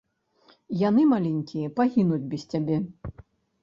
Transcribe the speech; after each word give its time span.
Яны, 0.83 1.05
маленькія, 1.13 1.73
пагінуць 1.79 2.21
без 2.35 2.43
цябе! 2.53 2.85